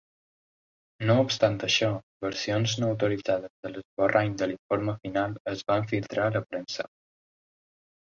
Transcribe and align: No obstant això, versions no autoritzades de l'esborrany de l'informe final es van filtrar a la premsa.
No 1.09 1.15
obstant 1.23 1.57
això, 1.65 1.89
versions 2.25 2.73
no 2.83 2.89
autoritzades 2.93 3.53
de 3.67 3.71
l'esborrany 3.73 4.33
de 4.43 4.47
l'informe 4.53 4.95
final 5.05 5.37
es 5.53 5.61
van 5.73 5.85
filtrar 5.93 6.27
a 6.29 6.33
la 6.39 6.43
premsa. 6.55 6.87